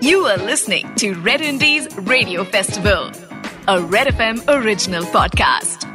You 0.00 0.26
are 0.26 0.36
listening 0.36 0.94
to 0.96 1.14
Red 1.14 1.40
Indies 1.40 1.88
Radio 1.96 2.44
Festival, 2.44 3.10
a 3.68 3.80
Red 3.80 4.08
FM 4.08 4.42
original 4.48 5.04
podcast. 5.04 5.90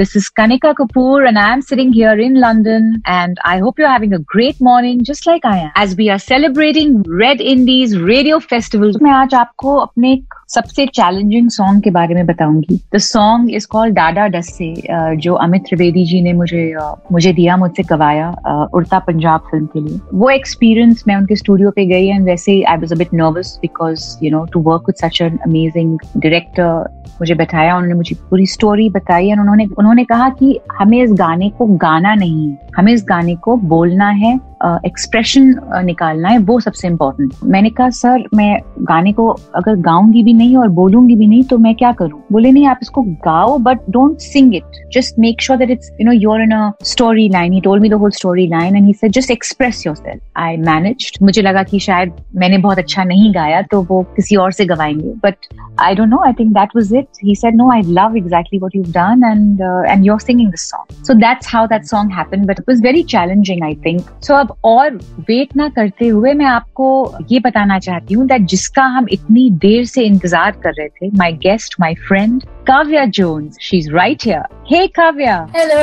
This 0.00 0.16
is 0.16 0.30
Kanika 0.30 0.74
Kapoor, 0.74 1.28
and 1.28 1.38
I'm 1.38 1.60
sitting 1.60 1.92
here 1.92 2.18
in 2.18 2.40
London. 2.40 3.02
And 3.06 3.36
I 3.44 3.58
hope 3.58 3.78
you're 3.78 3.88
having 3.88 4.14
a 4.14 4.18
great 4.18 4.60
morning, 4.60 5.04
just 5.04 5.26
like 5.26 5.44
I 5.44 5.58
am, 5.58 5.72
as 5.74 5.96
we 5.96 6.08
are 6.08 6.18
celebrating 6.18 7.02
Red 7.02 7.40
Indies 7.40 7.98
Radio 7.98 8.40
Festival. 8.40 8.92
मैं 9.02 9.10
आज 9.10 9.34
आपको 9.34 9.76
अपने 9.76 10.12
एक 10.12 10.34
सबसे 10.49 10.85
challenging 10.87 11.49
song 11.49 11.81
के 11.83 11.89
बारे 11.91 12.15
में 12.15 12.25
बताऊँगी। 12.25 12.75
द 12.95 12.97
सॉन्ग 12.97 13.51
इज़ 13.55 13.67
कॉल्ड 13.71 13.95
डाडा 13.95 14.25
डस्से 14.27 14.73
जो 15.17 15.33
अमित 15.35 15.63
त्रिवेदी 15.67 16.03
जी 16.05 16.21
ने 16.21 16.33
मुझे 16.33 16.73
मुझे 17.11 17.33
दिया, 17.33 17.55
मुझसे 17.57 17.83
गवाया 17.83 18.29
उड़ता 18.73 18.99
पंजाब 19.07 19.47
फ़िल्म 19.51 19.65
के 19.65 19.79
लिए। 19.79 19.99
वो 20.13 20.29
एक्सपीरियंस 20.29 21.03
मैं 21.07 21.15
उनके 21.15 21.35
स्टूडियो 21.35 21.71
पे 21.71 21.85
गई 21.85 22.07
एंड 22.07 22.25
वैसे 22.25 22.61
I 22.63 22.77
was 22.77 22.93
a 22.93 22.97
bit 22.97 23.13
nervous 23.13 23.57
because 23.61 24.05
you 24.23 24.31
know 24.31 24.45
to 24.53 24.61
work 24.69 24.89
with 24.89 25.05
such 25.05 25.21
an 25.21 25.37
amazing 25.47 25.97
director 26.17 27.03
मुझे 27.19 27.35
बैठाया, 27.35 27.75
उन्होंने 27.75 27.93
मुझे 27.95 28.15
पूरी 28.29 28.45
स्टोरी 28.45 28.89
बताई 28.89 29.29
एंड 29.29 29.39
उन्होंने 29.39 29.65
उन्होंने 29.79 30.03
कहा 30.05 30.29
कि 30.39 30.59
हमें 30.79 31.01
इस 31.01 31.11
गाने 31.19 31.49
को 31.57 31.65
गाना 31.83 32.13
नहीं 32.15 32.55
हमें 32.77 32.91
इस 32.93 33.05
गाने 33.09 33.35
को 33.35 33.55
बोलना 33.69 34.09
है। 34.23 34.37
एक्सप्रेशन 34.85 35.53
uh, 35.53 35.83
निकालना 35.83 36.29
है 36.29 36.37
वो 36.37 36.59
सबसे 36.59 36.87
इम्पोर्टेंट 36.87 37.33
मैंने 37.43 37.69
कहा 37.69 37.89
सर 37.89 38.23
मैं 38.35 38.59
गाने 38.79 39.11
को 39.11 39.27
अगर 39.29 39.75
गाऊँगी 39.75 40.23
भी 40.23 40.33
नहीं 40.33 40.57
और 40.57 40.67
बोलूँगी 40.67 41.15
भी 41.15 41.27
नहीं 41.27 41.43
तो 41.43 41.57
मैं 41.57 41.75
क्या 41.75 41.91
करूँ? 41.91 42.23
बोले 42.31 42.51
नहीं 42.51 42.67
आप 42.67 42.79
इसको 42.81 43.01
गाओ 43.01 43.57
but 43.57 43.79
don't 43.89 44.17
sing 44.17 44.55
it 44.55 44.63
just 44.93 45.15
make 45.19 45.41
sure 45.41 45.59
that 45.59 45.69
it's 45.69 45.91
you 46.01 46.05
know 46.05 46.11
your 46.11 46.41
in 46.41 46.51
a 46.51 46.71
story 46.83 47.29
line 47.29 47.53
he 47.53 47.61
told 47.61 47.81
me 47.81 47.89
the 47.89 47.93
whole 47.93 48.11
story 48.11 48.47
line 48.47 48.75
and 48.75 48.85
he 48.85 48.93
said 48.93 49.11
just 49.11 49.31
express 49.31 49.87
yourself 49.87 50.23
I 50.37 50.57
manage 50.57 51.11
मुझे 51.21 51.41
लगा 51.41 51.63
कि 51.63 51.79
शायद 51.79 52.13
मैंने 52.35 52.57
बहुत 52.57 52.77
अच्छा 52.77 53.03
नहीं 53.03 53.33
गाया 53.33 53.61
तो 53.61 53.81
वो 53.81 54.03
किसी 54.03 54.35
और 54.35 54.51
से 54.51 54.65
गवाएँगे। 54.65 55.13
But 55.23 55.35
I 55.79 55.95
don't 55.95 56.09
know 56.09 56.17
I 56.17 56.33
think 56.33 56.51
that 56.51 56.69
was 56.75 56.93
it 56.93 57.05
he 57.23 57.35
said 57.35 57.55
no 57.55 57.71
I 57.71 57.81
love 57.81 58.17
exactly 58.17 58.59
what 58.59 58.75
you 58.75 58.83
done 58.83 59.21
and 59.25 59.61
and 59.89 60.05
you 60.05 60.13
are 60.13 60.19
singing 60.19 60.51
this 60.51 60.69
song 60.69 61.05
so 61.05 61.13
that's 61.13 61.55
how 61.55 61.65
that 61.65 61.83
song 61.83 62.11
happened 62.11 62.45
but 62.45 62.51
it 62.51 62.65
was 62.69 62.81
very 62.81 63.03
challenging 63.03 63.63
I 63.63 63.73
think 63.73 64.01
so 64.01 64.44
अब 64.45 64.55
और 64.65 64.95
wait 65.29 65.55
ना 65.57 65.67
करते 65.75 66.07
हुए 66.07 66.33
मैं 66.33 66.45
आपको 66.45 66.87
ये 67.31 67.39
बताना 67.45 67.79
चाहती 67.79 68.13
हूँ 68.13 68.27
जिसका 68.41 68.83
हम 68.95 69.05
इतनी 69.11 69.49
देर 69.61 69.85
से 69.85 70.03
इंतज़ार 70.05 70.51
कर 70.63 70.73
रहे 70.73 70.87
थे 70.89 71.09
my 71.17 71.31
guest 71.43 71.75
my 71.79 71.95
friend 72.07 72.43
Kavya 72.67 73.03
Jones 73.15 73.57
she 73.61 73.77
is 73.77 73.89
right 73.91 74.23
here 74.25 74.43
hey 74.69 74.85
Kavya 74.87 75.35
hello 75.55 75.75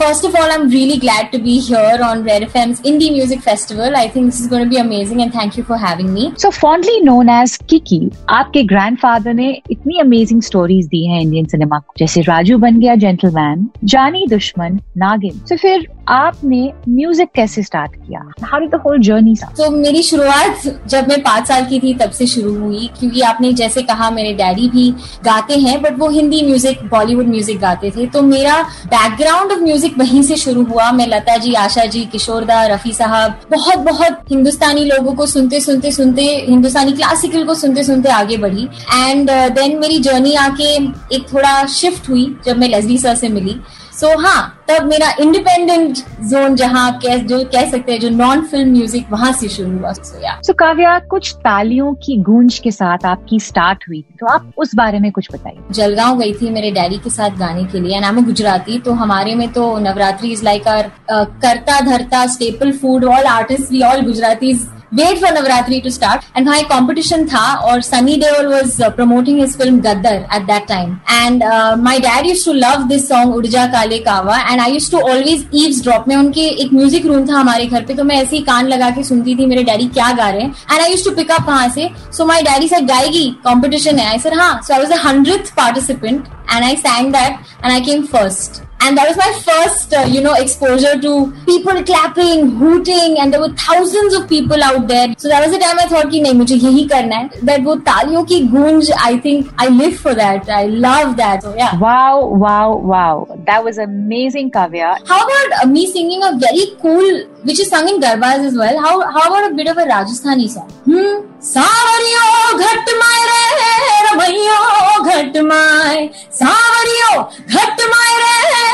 first 0.00 0.24
of 0.24 0.36
all 0.36 0.50
I 0.50 0.56
am 0.56 0.68
really 0.70 0.96
glad 1.00 1.30
to 1.32 1.38
be 1.38 1.58
here 1.58 2.02
on 2.02 2.22
red 2.24 2.42
FM's 2.42 2.82
indie 2.86 3.10
music 3.10 3.40
festival 3.40 3.94
I 3.94 4.08
think 4.16 4.26
is 4.26 4.48
gonna 4.50 4.64
be 4.64 4.76
amazing 4.76 5.20
and 5.20 5.34
thank 5.34 5.58
you 5.58 5.64
for 5.64 5.78
having 5.78 6.10
me 6.10 6.30
so 6.38 6.50
fondly 6.50 7.00
known 7.00 7.28
as 7.28 7.58
Kiki 7.70 8.00
आपके 8.30 8.62
grandfather 8.72 9.34
ने 9.34 9.50
इतनी 9.70 9.98
amazing 10.00 10.42
stories 10.42 10.86
दी 10.86 11.04
है 11.06 11.20
Indian 11.22 11.46
cinema 11.46 11.78
को। 11.78 11.94
जैसे 11.98 12.20
राजू 12.20 12.58
बन 12.58 12.80
गया 12.80 12.94
gentleman 12.96 13.68
जानी 13.84 14.26
दुश्मन 14.30 14.80
नागिन। 14.98 15.38
तो 15.38 15.54
so 15.54 15.60
फिर 15.62 15.86
आपने 16.08 16.60
म्यूज़िक 16.88 17.28
कैसे 17.34 17.62
स्टार्ट 17.62 17.94
किया? 17.94 18.20
How 18.42 18.60
did 18.60 18.70
the 18.70 18.80
whole 18.84 18.98
journey 19.00 19.34
तो 19.56 19.70
मेरी 19.70 20.02
शुरुआत 20.02 20.62
जब 20.88 21.08
मैं 21.08 21.20
पाँच 21.22 21.46
साल 21.48 21.64
की 21.66 21.80
थी 21.80 21.92
तब 21.94 22.10
से 22.10 22.26
शुरू 22.26 22.54
हुई 22.58 22.88
क्योंकि 22.98 23.20
आपने 23.22 23.52
जैसे 23.52 23.82
कहा 23.82 24.08
मेरे 24.10 24.32
डैडी 24.34 24.68
भी 24.68 24.90
गाते 25.24 25.58
हैं 25.60 25.80
बट 25.82 25.98
वो 25.98 26.08
हिंदी 26.10 26.42
म्यूज़िक 26.42 26.84
बॉलीवुड 26.90 27.26
म्यूज़िक 27.28 27.58
गाते 27.60 27.90
थे। 27.90 28.06
तो 28.06 28.22
मेरा 28.22 28.60
बैकग्राउंड 28.86 29.52
ऑफ़ 29.52 29.60
म्यूज़िक 29.60 29.98
वहीं 29.98 30.22
से 30.22 30.36
शुरू 30.36 30.64
हुआ। 30.64 30.90
मैं 30.92 31.06
लता 31.06 31.36
जी 31.36 31.54
आशा 31.56 31.84
जी 31.86 32.04
किशोरदा 32.12 32.64
रफी 32.66 32.92
साहब 32.92 33.40
बहुत 33.50 33.78
बहुत 33.86 34.20
हिंदुस्तानी 34.30 34.84
लोगों 34.84 35.14
को 35.14 35.26
सुनते 35.26 35.60
सुनते 35.60 35.92
सुनते 35.92 36.22
हिंदुस्तानी 36.48 36.92
क्लासिकल 36.92 37.44
को 37.44 37.54
सुनते 37.54 37.84
सुनते 37.84 38.08
आगे 38.10 38.36
बढ़ी। 38.36 38.64
एंड 38.94 39.30
देन 39.30 39.72
uh, 39.72 39.80
मेरी 39.80 39.98
जर्नी 39.98 40.34
आके 40.36 40.74
एक 41.16 41.26
थोड़ा 41.32 41.64
शिफ्ट 41.66 42.08
हुई 42.08 42.26
जब 42.46 42.58
मैं 42.58 42.68
लेजली 42.68 42.98
सर 42.98 43.14
से 43.14 43.28
मिली। 43.28 43.56
सो 43.98 44.06
so, 44.06 44.24
हाँ 44.24 44.64
तब 44.68 44.84
मेरा 44.86 45.10
इंडिपेंडेंट 45.20 45.98
जोन 46.30 46.54
जहाँ 46.56 46.90
कह 47.04 47.16
जो 47.26 47.38
कह 47.52 47.70
सकते 47.70 47.92
हैं 47.92 48.00
जो 48.00 48.08
नॉन 48.10 48.42
फ़िल्म 48.46 48.72
म्यूज़िक 48.72 49.10
वहाँ 49.12 49.32
से 49.32 49.48
शुरू 49.48 49.78
हुआ। 49.78 49.92
सो 49.92 50.20
या 50.24 50.38
सो 50.46 50.52
काव्या 50.58 50.98
कुछ 51.10 51.32
तालियों 51.44 51.92
की 52.04 52.16
गूंज 52.22 52.58
के 52.58 52.70
साथ 52.70 53.06
आपकी 53.06 53.40
स्टार्ट 53.40 53.84
हुई 53.88 54.04
तो 54.20 54.26
आप 54.34 54.52
उस 54.58 54.74
बारे 54.74 54.98
में 54.98 55.10
कुछ 55.12 55.28
बताइए। 55.32 55.58
जलगांव 55.72 56.18
गई 56.18 56.32
थी 56.34 56.50
मेरे 56.50 56.70
डैडी 56.70 56.98
के 56.98 57.10
साथ 57.10 57.38
गाने 57.38 57.64
के 57.72 57.80
लिए 57.80 58.00
नाम 58.00 58.24
गुजराती 58.24 58.78
तो 58.78 58.92
हमारे 59.02 59.34
में 59.34 59.48
तो 59.52 59.76
नवरात्रि 59.80 60.32
इज़ 60.32 60.44
लाइक 60.44 60.68
आर 60.68 60.90
करता 61.10 61.80
धरता 61.86 62.26
staple 62.34 62.72
food 62.78 63.04
all 63.04 63.26
artist 63.28 63.72
we 63.72 63.82
all 63.82 64.00
Gujarati 64.06 64.54
wait 64.92 65.20
for 65.20 65.32
Navratri 65.32 65.80
to 65.80 65.90
start 65.90 66.22
and 66.36 66.46
वहाँ 66.46 66.58
एक 66.58 66.68
कॉम्पिटिशन 66.68 67.24
था 67.28 67.44
और 67.70 67.82
Sunny 67.82 68.16
Deol 68.16 68.46
was 68.52 68.82
promoting 68.96 69.40
his 69.40 69.56
film 69.58 69.80
Gadar 69.80 70.26
at 70.34 70.42
that 70.46 70.66
time 70.68 70.96
and 71.10 71.44
my 71.82 71.98
dad 72.00 72.26
use 72.26 72.44
to 72.44 72.52
love 72.52 72.82
this 72.88 73.08
song 73.08 73.34
Udja 73.34 73.66
Kale 73.72 73.98
Kawa 74.08 74.38
and 74.40 74.60
I 74.60 74.72
use 74.72 74.90
to 74.90 75.00
always 75.00 75.46
eavesdrop 75.82 76.08
में 76.08 76.14
उनके 76.16 76.46
एक 76.62 76.72
music 76.72 77.06
room 77.06 77.26
था 77.28 77.38
हमारे 77.38 77.66
घर 77.66 77.84
पे 77.84 77.94
तो 77.94 78.04
मैं 78.04 78.16
ऐसे 78.22 78.36
ही 78.36 78.42
कान 78.42 78.66
लगा 78.68 78.90
के 78.90 79.04
सुनती 79.04 79.34
थी, 79.34 79.46
मेरे 79.46 79.62
डैडी 79.64 79.86
क्या 79.88 80.10
गा 80.12 80.28
रहे 80.30 80.42
हैं? 80.42 80.54
And 80.72 80.80
I 80.80 80.90
use 80.90 81.04
to 81.04 81.10
pick up 81.16 81.48
वहाँ 81.48 81.68
से? 81.74 81.90
सो 82.16 82.26
माई 82.26 82.42
डैडी 82.42 82.68
सर 82.68 82.84
गाएगी 82.84 83.28
कॉम्पिटिशन 83.44 83.98
है. 83.98 84.06
आई 84.06 84.18
सर 84.18 84.38
हाँ. 84.38 84.60
So 84.62 84.74
I 84.74 84.80
was 84.80 84.92
a 84.92 85.02
hundred 85.06 85.48
participant 85.56 86.24
and 86.52 86.64
I 86.64 86.76
sang 86.76 87.12
that 87.12 87.64
and 87.64 87.72
I 87.72 87.80
came 87.80 88.02
first 88.06 88.66
and 88.85 88.97
that 88.97 89.07
was 89.07 89.17
my 89.17 89.31
first 89.47 89.93
uh, 89.93 90.01
you 90.13 90.21
know 90.21 90.33
exposure 90.33 90.93
to 90.99 91.31
people 91.45 91.81
clapping 91.89 92.49
hooting 92.61 93.17
and 93.19 93.33
there 93.33 93.39
were 93.39 93.53
thousands 93.63 94.13
of 94.13 94.27
people 94.27 94.63
out 94.69 94.87
there 94.87 95.13
so 95.17 95.29
that 95.29 95.45
was 95.45 95.55
the 95.55 95.59
time 95.63 95.79
i 95.83 95.87
thought 95.93 96.11
ki 96.15 96.21
nahi 96.25 96.37
mujhe 96.41 96.55
yahi 96.65 96.85
karna 96.93 97.21
hai 97.21 97.43
that 97.51 97.67
wo 97.69 97.75
taliyon 97.89 98.27
ki 98.31 98.39
goonj 98.55 98.91
i 99.09 99.11
think 99.27 99.65
i 99.65 99.69
live 99.81 99.99
for 100.05 100.15
that 100.21 100.53
i 100.59 100.63
love 100.87 101.17
that 101.23 101.47
so 101.49 101.55
yeah 101.63 101.77
wow 101.85 102.23
wow 102.45 102.69
wow 102.93 103.27
that 103.51 103.67
was 103.69 103.83
amazing 103.89 104.55
kavya 104.57 104.95
how 105.11 105.21
about 105.27 105.59
uh, 105.59 105.67
me 105.75 105.85
singing 105.97 106.25
a 106.31 106.33
very 106.47 106.65
cool 106.85 107.21
which 107.51 107.61
is 107.65 107.69
sung 107.75 107.93
in 107.93 108.01
garbas 108.07 108.49
as 108.49 108.63
well 108.63 108.81
how 108.87 108.95
how 109.19 109.27
about 109.29 109.51
a 109.51 109.55
bit 109.61 109.75
of 109.75 109.85
a 109.85 109.91
rajasthani 109.93 110.49
song 110.57 110.73
hmm 110.89 111.29
सावरियो 111.45 112.57
घट 112.57 112.89
my 112.99 113.23
रे 113.29 114.03
रमैयो 114.05 115.01
घट 115.03 115.37
my 115.47 116.07
सावरियो 116.37 117.21
घट 117.23 117.81
my 117.93 118.13
रे 118.21 118.37
रमैयो 118.37 118.61
घट 118.61 118.66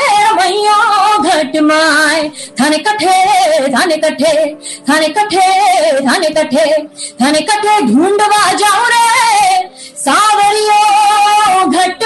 थाने 2.59 2.77
कठे 2.87 3.15
थाने 3.75 3.97
कठे 4.05 4.33
थाने 4.89 5.07
कठे 5.19 5.47
थाने 6.07 6.29
कठे 6.39 6.65
थाने 7.21 7.41
कठे 7.51 7.79
ढूंढवा 7.93 8.43
जाऊँ 8.63 8.87
रे 8.95 9.05
सावरियो 10.05 10.83
घट 11.69 12.03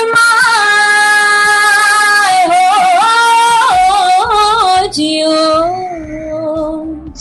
जियो 4.94 5.35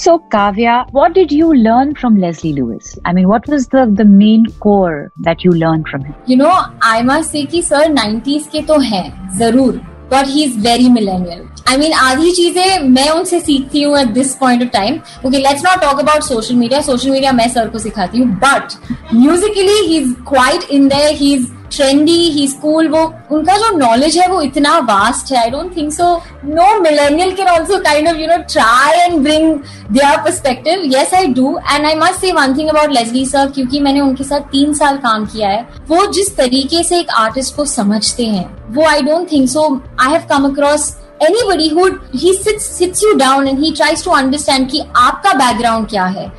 So, 0.00 0.20
Kavya, 0.32 0.87
what 0.92 1.12
did 1.12 1.32
you 1.32 1.53
learn 1.54 1.94
from 1.97 2.19
Leslie 2.20 2.53
Lewis? 2.53 2.97
I 3.04 3.12
mean, 3.12 3.26
what 3.28 3.48
was 3.48 3.66
the, 3.66 3.84
the 3.92 4.04
main 4.04 4.47
core 4.60 5.10
that 5.19 5.42
you 5.42 5.50
learned 5.50 5.88
from 5.88 6.04
him? 6.04 6.14
You 6.26 6.37
know, 6.37 6.53
I 6.81 7.03
must 7.03 7.32
say 7.32 7.44
कि 7.47 7.62
sir 7.62 7.84
90s 7.94 8.47
के 8.53 8.62
तो 8.66 8.78
हैं 8.91 9.06
ज़रूर 9.38 9.81
but 10.12 10.26
he 10.26 10.44
is 10.44 10.58
very 10.66 10.88
millennial 10.88 11.41
I 11.69 11.77
mean 11.77 11.93
आधी 11.93 12.31
चीज़ें 12.33 12.79
मैं 12.81 13.09
उनसे 13.11 13.41
सीखती 13.41 13.83
हूँ 13.83 13.99
at 13.99 14.09
this 14.12 14.34
point 14.37 14.62
of 14.62 14.69
time 14.71 14.99
okay 15.27 15.39
let's 15.39 15.65
not 15.65 15.81
talk 15.81 15.99
about 16.01 16.23
social 16.25 16.55
media 16.55 16.81
social 16.83 17.11
media 17.11 17.33
मैं 17.33 17.49
सर 17.55 17.69
को 17.69 17.79
सिखाती 17.79 18.19
हूँ 18.19 18.29
but 18.45 18.75
musically 19.15 19.79
he 19.87 19.97
is 19.97 20.12
quite 20.29 20.71
in 20.71 20.89
there 20.89 21.15
he 21.17 21.34
is 21.34 21.47
trendy 21.71 22.12
he 22.12 22.47
school 22.49 22.87
वो, 22.89 23.01
उनका 23.31 23.56
जो 23.56 23.77
नॉलेज 23.77 24.17
है, 24.19 24.27
वो 24.29 24.41
इतना 24.43 24.77
वास्ट 24.79 25.33
है। 25.33 25.39
I 25.39 25.51
don't 25.51 25.77
think 25.77 25.93
so 25.93 26.05
no 26.45 26.79
millennial 26.81 27.33
can 27.37 27.49
also 27.49 27.79
kind 27.83 28.09
of 28.09 28.17
you 28.17 28.27
know 28.27 28.37
try 28.53 28.99
and 28.99 29.19
bring 29.23 29.53
there 29.93 30.21
perspective 30.25 30.82
yes 30.94 31.12
I 31.14 31.26
do 31.35 31.59
and 31.73 31.87
I 31.87 31.94
must 31.94 32.21
say 32.21 32.32
one 32.32 32.56
thing 32.59 32.69
about 32.69 32.93
Leslie 32.93 33.25
sir 33.26 33.50
क्योंकि 33.50 33.81
मैंने 33.81 34.00
उनके 34.00 34.25
साथ 34.25 34.49
तीन 34.53 34.73
साल 34.75 34.97
काम 34.99 35.26
किया 35.26 35.49
है। 35.49 35.67
वो 35.88 36.06
जिस 36.12 36.37
तरीके 36.37 36.82
से 36.85 36.99
एक 37.00 37.11
आर्टिस्ट 37.17 37.56
को 37.56 37.64
समझते 37.67 38.26
हैं, 38.26 38.49
वो 38.71 38.87
I 38.87 39.03
don't 39.03 39.31
think 39.32 39.49
so 39.49 39.69
I 40.00 40.12
have 40.12 40.26
come 40.31 40.50
across 40.50 40.94
anybody 41.20 41.69
who 41.69 41.99
he 42.12 42.35
sits 42.37 42.67
sits 42.81 43.03
you 43.03 43.17
down 43.19 43.49
and 43.49 43.59
he 43.59 43.73
tries 43.75 44.03
to 44.03 44.11
understand 44.11 44.70
कि 44.70 44.82
आपका 44.97 45.32
बैकग्राउंड 45.38 45.88
क्या 45.88 46.05
है 46.19 46.31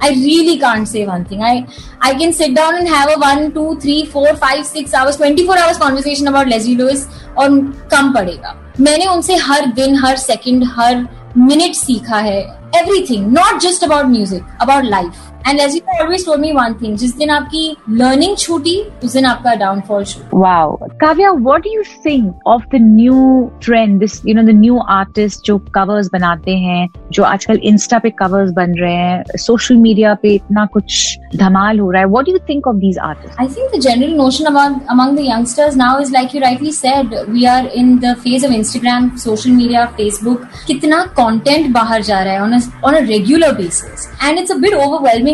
I 0.00 0.10
really 0.10 0.58
can't 0.58 0.88
say 0.88 1.04
one 1.06 1.24
thing. 1.24 1.40
I 1.42 1.54
I 2.00 2.14
can 2.18 2.32
sit 2.32 2.54
down 2.56 2.76
and 2.80 2.88
have 2.88 3.08
a 3.14 3.18
one, 3.22 3.40
two, 3.52 3.68
three, 3.84 4.04
four, 4.06 4.34
five, 4.42 4.64
six 4.66 4.94
hours, 4.94 5.16
24 5.16 5.58
hours 5.58 5.78
conversation 5.78 6.28
about 6.32 6.52
Leslie 6.52 6.76
Lewis 6.82 7.06
और 7.38 7.58
कम 7.92 8.12
पड़ेगा 8.14 8.54
मैंने 8.80 9.06
उनसे 9.06 9.36
हर 9.46 9.66
दिन 9.80 9.96
हर 10.04 10.16
second 10.16 10.64
हर 10.76 11.06
minute 11.36 11.74
सीखा 11.74 12.18
है 12.28 12.38
everything 12.74 13.32
not 13.32 13.60
just 13.60 13.82
about 13.82 14.08
music 14.10 14.42
about 14.60 14.84
life 14.84 15.20
and 15.48 15.60
as 15.60 15.74
you 15.74 15.80
always 15.94 16.24
told 16.26 16.40
me 16.40 16.52
one 16.52 16.74
thing 16.82 16.96
जिस 16.98 17.16
दिन 17.18 17.30
आपकी 17.30 17.64
लर्निंग 17.90 18.36
छूटी 18.36 18.76
उस 19.04 19.12
दिन 19.12 19.24
आपका 19.26 19.54
डाउनफॉल 19.56 20.04
छूटा। 20.04 20.38
Wow 20.38 20.76
Kavya 21.00 21.30
what 21.32 21.62
do 21.62 21.70
you 21.70 21.82
think 22.06 22.48
of 22.48 22.62
the 22.72 22.80
new 22.82 23.18
trend 23.62 23.98
this 24.00 24.20
you 24.26 24.34
know 24.34 24.42
the 24.42 24.54
new 24.56 24.78
artist 24.90 25.44
जो 25.46 25.58
covers 25.74 26.08
बनाते 26.12 26.56
हैं 26.58 26.86
जो 27.12 27.22
आजकल 27.24 27.60
इंस्टा 27.70 27.98
पे 27.98 28.10
कवर्स 28.18 28.50
बन 28.52 28.74
रहे 28.78 28.94
हैं 28.94 29.36
सोशल 29.38 29.76
मीडिया 29.78 30.14
पे 30.22 30.34
इतना 30.34 30.66
कुछ 30.72 31.18
धमाल 31.36 31.78
हो 31.80 31.90
रहा 31.90 32.02
है 32.02 32.08
what 32.08 32.26
do 32.26 32.32
you 32.32 32.38
think 32.48 32.66
of 32.66 32.76
these 32.76 32.98
artist 33.04 33.40
I 33.40 33.46
think 33.48 33.74
the 33.74 33.80
general 33.80 34.14
notion 34.16 34.44
among 34.46 34.80
among 34.90 35.16
the 35.16 35.24
youngsters 35.24 35.76
now 35.76 36.00
is 36.00 36.12
like 36.12 36.34
you 36.34 36.40
rightly 36.40 36.72
said 36.72 37.14
we 37.28 37.44
are 37.54 37.66
in 37.76 37.96
the 37.98 38.14
phase 38.24 38.46
of 38.46 38.52
Instagram 38.54 39.08
social 39.18 39.50
media 39.52 39.84
Facebook 39.96 40.46
कितना 40.66 41.02
content 41.18 41.70
बाहर 41.72 42.02
जा 42.02 42.22
रहा 42.22 42.34
है 42.34 42.40
on 42.84 42.94
a 42.94 42.98
regular 43.00 43.52
basis 43.54 44.08
and 44.24 44.38
it's 44.38 44.50
a 44.50 44.54
bit 44.56 44.74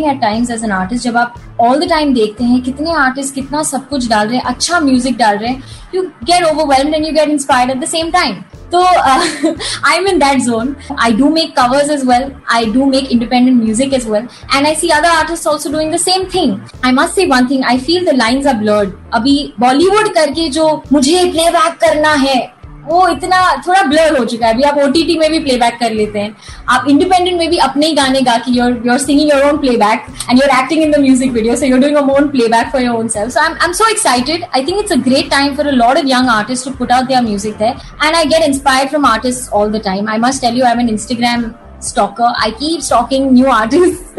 tiring 0.05 0.17
at 0.17 0.21
times 0.21 0.51
as 0.51 0.65
an 0.65 0.73
artist 0.73 1.05
जब 1.05 1.17
आप 1.17 1.35
all 1.61 1.85
the 1.85 1.89
time 1.91 2.15
देखते 2.15 2.45
हैं, 2.45 2.61
कितने 2.63 2.93
आर्टिस्ट 2.93 3.35
कितना 3.35 3.63
सब 3.63 3.89
कुछ 3.89 4.09
डाल 4.09 4.29
रहे 4.29 4.37
हैं 4.37 4.45
अच्छा 4.45 4.81
म्यूज़िक 4.81 5.17
डाल 5.17 5.37
रहे 5.37 5.51
हैं 5.51 5.63
you 5.95 6.03
get 6.03 6.45
overwhelm 6.45 6.95
and 6.95 7.07
you 7.07 7.13
get 7.13 7.29
inspired 7.29 7.71
at 7.71 7.81
the 7.81 7.89
same 7.89 8.11
time 8.11 8.35
तो 8.73 8.81
I 8.81 9.97
am 9.97 10.07
in 10.09 10.19
that 10.19 10.39
zone 10.39 10.75
I 11.01 11.13
do 11.13 11.29
make 11.31 11.57
covers 11.57 11.91
as 11.91 12.05
well 12.07 12.33
I 12.53 12.65
do 12.67 12.85
make 12.85 13.11
independent 13.13 13.63
music 13.63 13.95
as 13.95 14.09
well 14.09 14.27
and 14.57 14.67
I 14.67 14.75
see 14.75 14.89
other 14.89 15.09
artist 15.09 15.47
also 15.47 15.71
doing 15.71 15.93
the 15.93 15.97
same 15.97 16.25
thing 16.25 16.57
I 16.85 16.93
must 16.93 17.15
see 17.15 17.27
one 17.27 17.47
thing 17.51 17.65
I 17.65 17.79
feel 17.79 18.05
the 18.05 18.15
lines 18.17 18.47
are 18.47 18.55
blurred 18.55 18.93
अभी 19.15 19.53
बॉलीवुड 19.61 20.15
करके 20.15 20.49
जो 20.49 20.83
मुझे 20.93 21.25
play 21.31 21.51
back 21.51 21.79
करना 21.81 22.13
है 22.13 22.54
वो 22.87 23.07
इतना 23.09 23.41
थोड़ा 23.67 23.83
blur 23.83 24.17
हो 24.19 24.25
चुका 24.25 24.47
है 24.47 24.53
अभी 24.55 24.63
आप 24.71 24.79
ओटीटी 24.85 25.19
में 25.19 25.31
भी 25.31 25.39
प्लेबैक 25.45 25.79
कर 25.81 25.93
लेते 25.93 26.19
हैं 26.19 26.37
आप 26.77 26.89
इंडिपेंडेंट 26.91 27.39
में 27.39 27.49
भी 27.51 27.59
अपने 27.69 27.87
ही 27.87 27.95
गाने 27.95 28.21
गा 28.23 28.37
के 28.47 28.53
your 28.59 28.83
your 28.87 28.99
singing 28.99 29.31
your 29.31 29.45
own 29.51 29.59
playback 29.59 30.07
and 30.31 30.41
your 30.41 30.59
acting 30.59 30.83
in 30.83 30.91
the 30.93 31.01
music 31.01 31.33
video 31.33 31.57
so 31.57 31.67
your 31.67 31.81
doing 31.81 31.97
your 31.97 32.11
own 32.17 32.29
playback 32.37 32.71
for 32.73 32.83
your 32.83 32.97
own 32.97 33.09
self 33.17 33.33
so 33.33 33.41
I 33.41 33.67
am 33.67 33.73
so 33.81 33.91
excited 33.91 34.45
I 34.55 34.65
think 34.69 34.79
it's 34.79 34.93
a 34.93 35.01
great 35.09 35.31
time 35.31 35.57
for 35.57 35.67
a 35.67 35.73
lot 35.83 35.99
of 35.99 36.07
young 36.07 36.29
artist 36.37 36.65
to 36.65 36.71
put 36.79 36.93
out 36.93 37.07
there 37.09 37.23
music 37.23 37.57
there 37.59 38.07
and 38.07 38.15
I 38.15 38.25
get 38.25 38.49
inspired 38.49 38.91
from 38.91 39.07
artist 39.07 39.53
all 39.53 39.73
the 39.73 39.83
time 39.85 40.09
I 40.09 40.19
must 40.29 40.43
tell 40.43 40.59
you 40.59 40.65
I 40.65 40.73
am 40.73 40.81
an 40.81 40.89
Instagram 40.89 41.51
stalker. 41.81 42.33
I 42.39 42.51
keep 42.53 42.83
stalking 42.83 43.33
new 43.35 43.47
artists. 43.47 44.13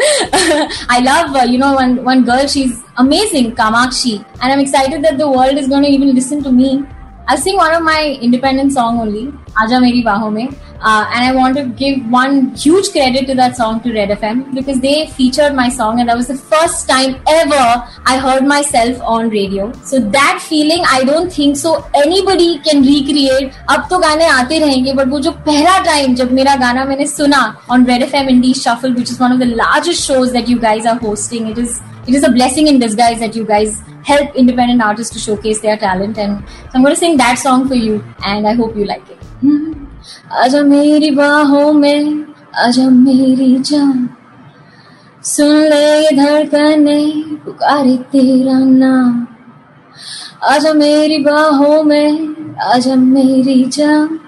I 0.89 0.99
love, 1.03 1.35
uh, 1.35 1.43
you 1.43 1.57
know, 1.57 1.73
one, 1.73 2.03
one 2.03 2.23
girl, 2.23 2.47
she's 2.47 2.81
amazing, 2.97 3.55
Kamakshi. 3.55 4.23
And 4.41 4.53
I'm 4.53 4.59
excited 4.59 5.03
that 5.03 5.17
the 5.17 5.29
world 5.29 5.57
is 5.57 5.67
going 5.67 5.83
to 5.83 5.89
even 5.89 6.13
listen 6.13 6.43
to 6.43 6.51
me 6.51 6.83
I'll 7.28 7.38
sing 7.38 7.56
one 7.56 7.72
of 7.72 7.82
my 7.84 8.18
independent 8.20 8.72
song 8.72 8.98
only, 8.98 9.32
Aja 9.56 9.78
Meri 9.78 10.02
Baho 10.02 10.32
Mein. 10.32 10.48
Uh, 10.82 11.08
and 11.14 11.24
I 11.24 11.32
want 11.32 11.56
to 11.58 11.64
give 11.66 12.04
one 12.10 12.54
huge 12.56 12.90
credit 12.90 13.26
to 13.26 13.34
that 13.34 13.54
song 13.54 13.80
to 13.82 13.92
Red 13.92 14.08
FM 14.08 14.54
because 14.54 14.80
they 14.80 15.06
featured 15.08 15.54
my 15.54 15.68
song 15.68 16.00
and 16.00 16.08
that 16.08 16.16
was 16.16 16.26
the 16.26 16.34
first 16.34 16.88
time 16.88 17.22
ever 17.28 17.84
I 18.06 18.18
heard 18.18 18.46
myself 18.46 19.00
on 19.02 19.28
radio. 19.28 19.70
So 19.84 20.00
that 20.00 20.40
feeling 20.42 20.82
I 20.90 21.04
don't 21.04 21.30
think 21.32 21.56
so 21.58 21.84
anybody 21.94 22.58
can 22.60 22.82
recreate. 22.82 23.52
अब 23.68 23.86
तो 23.90 23.98
गाने 23.98 24.26
आते 24.26 24.58
रहेंगे 24.58 24.94
but 24.94 25.08
वो 25.10 25.20
जो 25.20 25.30
पहला 25.46 25.78
time 25.84 26.16
जब 26.16 26.32
मेरा 26.32 26.56
गाना 26.64 26.84
मैंने 26.84 27.06
सुना 27.06 27.44
on 27.68 27.84
Red 27.84 28.08
FM 28.08 28.32
Indie 28.34 28.56
Shuffle 28.62 28.94
which 28.94 29.10
is 29.10 29.20
one 29.20 29.30
of 29.30 29.38
the 29.38 29.52
largest 29.62 30.04
shows 30.04 30.32
that 30.32 30.48
you 30.48 30.58
guys 30.58 30.86
are 30.86 30.98
hosting. 31.06 31.46
It 31.48 31.58
is 31.58 31.80
it 32.06 32.14
is 32.14 32.24
a 32.24 32.30
blessing 32.30 32.66
in 32.66 32.78
disguise 32.78 33.20
that 33.20 33.36
you 33.36 33.44
guys 33.44 33.82
help 34.04 34.34
independent 34.34 34.82
artists 34.82 35.12
to 35.14 35.18
showcase 35.18 35.60
their 35.60 35.76
talent. 35.76 36.18
And 36.18 36.48
so 36.48 36.70
I'm 36.74 36.82
going 36.82 36.94
to 36.94 36.98
sing 36.98 37.16
that 37.18 37.38
song 37.38 37.68
for 37.68 37.74
you, 37.74 38.02
and 38.24 38.46
I 38.46 38.54
hope 38.54 38.76
you 38.76 38.84
like 38.84 39.08
it. 39.10 39.18
आजा 40.42 40.62
मेरी 40.62 41.10
बाहों 41.16 41.72
में 41.72 42.24
आजा 42.64 42.88
मेरी 42.90 43.56
जान 43.68 44.08
सुन 45.32 45.56
ले 45.70 45.84
ये 46.02 46.10
धड़कने 46.16 47.00
पुकारे 47.44 47.96
तेरा 48.12 48.58
नाम 48.58 49.26
आजा 50.52 50.72
मेरी 50.72 51.18
बाहों 51.24 51.82
में 51.84 52.56
आजा 52.72 52.94
मेरी 52.96 53.64
जान 53.76 54.18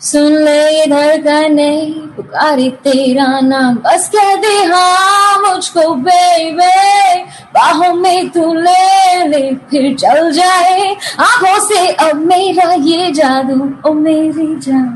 सुन 0.00 0.32
ले 0.44 0.60
ये 0.78 0.86
धड़कने 0.86 1.70
पुकारी 2.16 2.68
तेरा 2.84 3.28
नाम 3.40 3.76
बस 3.84 4.08
कह 4.14 4.34
दे 4.40 4.52
हाँ 4.72 5.38
मुझको 5.42 5.94
बेबे 6.08 7.22
बाहों 7.54 7.92
में 8.00 8.28
तू 8.30 8.52
ले 8.54 9.24
ले 9.28 9.40
फिर 9.70 9.94
चल 9.96 10.30
जाए 10.32 10.94
आँखों 11.28 11.58
से 11.68 11.86
अब 12.08 12.16
मेरा 12.26 12.72
ये 12.90 13.10
जादू 13.20 13.58
ओ 13.88 13.94
मेरी 14.04 14.54
जान 14.68 14.94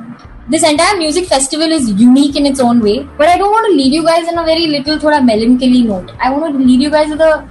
This 0.52 0.64
entire 0.69 0.97
music 0.99 1.26
festival 1.29 1.73
is 1.75 1.91
unique 1.99 2.35
in 2.35 2.44
its 2.44 2.61
own 2.61 2.81
way, 2.81 2.94
but 3.19 3.29
I 3.29 3.37
don't 3.38 3.53
want 3.53 3.69
to 3.69 3.73
leave 3.73 3.93
you 3.93 4.03
guys 4.05 4.26
in 4.26 4.37
a 4.37 4.43
very 4.43 4.67
little, 4.67 4.99
thoda 4.99 5.25
melancholy 5.25 5.82
note. 5.82 6.11
I 6.20 6.31
want 6.31 6.58
to 6.58 6.64
leave 6.64 6.81
you 6.81 6.91
guys 6.91 7.08
with 7.08 7.20
a 7.20 7.49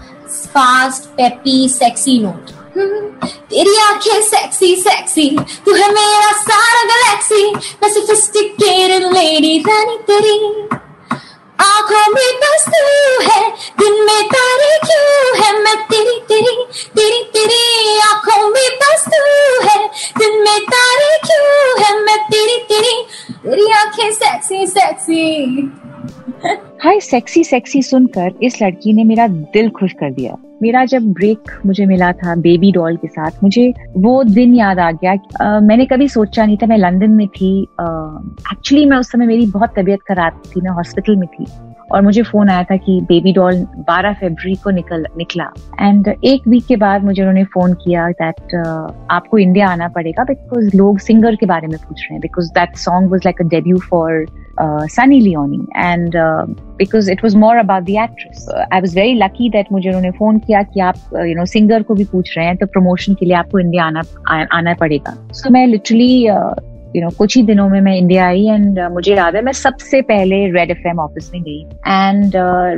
fast, 0.56 1.16
peppy, 1.16 1.70
sexy 1.70 2.20
note. 2.20 2.52
तेरी 2.78 3.76
आँखें 3.80 4.22
sexy 4.22 4.76
sexy 4.76 5.30
तू 5.66 5.74
है 5.74 5.88
मेरा 5.94 6.32
सारा 6.42 6.84
Galaxy 6.84 7.44
मैं 7.82 7.90
sophisticated 7.94 9.04
lady 9.14 9.58
रानी 9.68 9.98
तेरी। 10.08 10.36
आँखों 11.60 12.06
में 12.14 12.36
बस 12.44 12.66
तू 12.68 12.84
है, 13.24 13.42
दिन 13.80 13.94
में 14.06 14.24
तारे 14.28 14.78
क्यों 14.86 15.36
है? 15.40 15.52
मैं 15.64 15.76
तेरी 15.88 16.20
तेरी 16.30 16.56
तेरी 16.96 17.24
तेरी 17.34 17.98
आँखों 18.00 18.48
में 18.50 18.70
बस 18.84 19.06
तू 19.08 19.24
है, 19.68 19.88
दिन 20.18 20.42
में 20.44 20.60
तारे 20.66 21.18
क्यों 21.18 21.84
है? 21.84 22.00
मैं 22.04 22.18
तेरी 22.24 22.58
तेरी। 22.70 22.96
तेरी 23.44 23.72
आँखें 23.72 24.12
सेक्सी 24.12 24.68
सेक्सी 24.68 25.26
हाय 26.84 27.00
सेक्सी 27.00 27.44
सेक्सी 27.44 27.82
सुनकर 27.82 28.34
इस 28.44 28.62
लड़की 28.62 28.94
ने 28.94 29.04
मेरा 29.04 29.28
दिल 29.28 29.70
खुश 29.70 29.94
कर 29.94 30.12
दिया। 30.12 30.36
मेरा 30.62 30.84
जब 30.86 31.12
ब्रेक 31.14 31.52
मुझे 31.66 31.86
मिला 31.86 32.12
था 32.12 32.36
बेबी 32.36 32.72
डॉल 32.72 32.96
के 32.96 33.08
साथ 33.08 33.44
मुझे 33.44 33.74
वो 33.98 34.24
दिन 34.24 34.54
याद 34.56 34.80
आ 34.80 34.92
गया 34.92 35.12
आ, 35.42 35.60
मैंने 35.60 35.86
कभी 35.86 36.08
सोचा 36.08 36.46
नहीं 36.46 36.58
था 36.58 36.66
मैं 36.66 36.78
लंदन 36.78 37.12
में 37.12 37.28
थी 37.28 37.52
एक्चुअली 37.62 38.86
मैं 38.86 38.98
उस 38.98 39.12
समय 39.12 39.26
मेरी 39.26 39.46
बहुत 39.46 39.74
तबीयत 39.80 40.00
खराब 40.08 40.42
थी 40.46 40.62
मैं 40.62 40.72
हॉस्पिटल 40.72 41.16
में 41.16 41.28
थी 41.28 41.46
और 41.92 42.02
मुझे 42.02 42.22
फ़ोन 42.22 42.50
आया 42.50 42.64
था 42.64 42.76
कि 42.78 43.00
बेबी 43.02 43.34
डॉल 43.34 43.62
12 43.90 44.14
फरवरी 44.14 44.56
को 44.56 44.70
निकल 44.70 45.06
निकला। 45.18 45.52
एंड 45.82 46.08
एक 46.24 46.48
वीक 46.48 46.66
के 46.66 46.76
बाद 46.76 47.04
मुझे 47.04 47.22
उन्होंने 47.22 47.44
फ़ोन 47.44 47.74
किया 47.74 48.10
दैट 48.10 48.36
uh, 48.36 48.94
आपको 49.12 49.38
इंडिया 49.38 49.68
आना 49.68 49.88
पड़ेगा 49.88 50.24
बिकॉज़ 50.24 50.78
लोग 50.78 51.00
सिंगर 51.00 51.36
के 51.36 51.46
बारे 51.46 51.68
में 51.68 51.78
पूछ 51.78 52.02
रहे 52.02 52.14
हैं 52.14 52.22
because 52.22 52.50
that 52.50 52.76
song 52.76 53.12
was 53.12 53.22
like 53.26 53.42
a 53.42 53.48
debut 53.48 53.78
for 53.78 54.26
Sunny 54.62 55.20
Leone 55.20 55.66
and 55.78 56.14
because 56.78 57.12
it 57.12 57.24
was 57.24 57.38
more 57.38 57.56
about 57.56 57.84
the 57.84 57.90
actress 57.90 58.48
I 58.74 58.80
was 58.80 58.96
very 58.96 59.14
lucky 59.14 59.50
that 59.50 59.72
मुझे 59.72 59.88
उन्होंने 59.90 60.12
फ़ोन 60.12 60.40
किया 60.40 60.64
कि 60.64 60.80
आप 60.80 60.96
यू 61.14 61.36
नो 61.36 61.46
सिंगर 61.46 61.84
को 61.84 61.96
भी 61.96 62.04
पूछ 62.04 62.38
रहे 62.38 62.46
हैं 62.46 62.58
तो 62.58 62.66
प्रमोशन 62.66 63.14
के 63.14 63.26
लिए 63.26 63.36
आपको 63.36 63.60
इंडिया 63.60 63.86
आना 63.86 64.02
आना 64.54 64.74
पड़ेगा. 64.74 65.12
सो 65.32 65.48
so, 65.48 65.54
मैं 65.54 65.68
लिटरली 65.68 66.28
यू 66.96 67.02
नो 67.02 67.10
कुछ 67.18 67.36
ही 67.38 67.44
दिनों 67.44 67.68
में 67.70 67.80
मैं 67.82 67.96
इंडिया 67.98 68.28
आई 68.28 68.46
एंड 68.46 68.80
uh, 68.80 68.90
मुझे 68.92 69.16
याद 69.16 69.36
है 69.36 69.42
मैं 69.46 69.52
सबसे 69.54 70.02
पहले 70.12 70.46
रेड 70.52 70.72
एफ़एम 70.72 71.00
ऑफ़िस 71.00 71.32
में 71.34 71.42
गई 71.44 71.62
एंड 71.88 72.32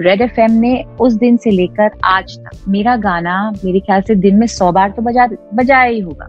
रेड 0.05 0.21
एफ़एम 0.21 0.59
ने 0.61 0.83
उस 1.01 1.13
दिन 1.23 1.37
से 1.37 1.51
लेकर 1.51 1.91
आज 2.15 2.37
तक 2.39 2.67
मेरा 2.75 2.95
गाना 3.07 3.39
मेरे 3.63 3.79
ख्याल 3.79 4.01
से 4.07 4.15
दिन 4.27 4.35
में 4.39 4.47
सौ 4.47 4.71
बार 4.71 4.91
तो 4.91 5.01
बजा 5.01 5.27
बजाया 5.53 5.89
ही 5.89 5.99
होगा 5.99 6.27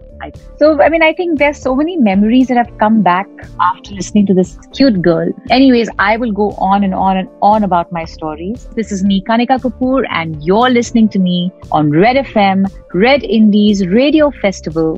So, 0.57 0.81
I 0.81 0.89
mean, 0.89 1.03
I 1.03 1.13
think 1.13 1.39
there's 1.39 1.57
so 1.57 1.75
many 1.75 1.97
memories 1.97 2.47
that 2.47 2.57
have 2.57 2.69
come 2.77 3.01
back 3.01 3.27
after 3.61 3.93
listening 3.93 4.25
to 4.27 4.33
this 4.33 4.57
cute 4.73 5.01
girl. 5.01 5.29
Anyways, 5.51 5.89
I 5.99 6.15
will 6.17 6.31
go 6.31 6.51
on 6.51 6.83
and 6.83 6.95
on 6.95 7.17
and 7.17 7.27
on 7.41 7.63
about 7.63 7.91
my 7.91 8.05
stories. 8.05 8.67
This 8.75 8.91
is 8.91 9.03
me, 9.03 9.21
Kanika 9.21 9.59
Kapoor, 9.59 10.05
and 10.09 10.41
you're 10.41 10.69
listening 10.69 11.09
to 11.09 11.19
me 11.19 11.51
on 11.71 11.91
Red 11.91 12.15
FM, 12.17 12.65
Red 12.93 13.23
Indies 13.23 13.85
Radio 13.87 14.31
Festival 14.31 14.97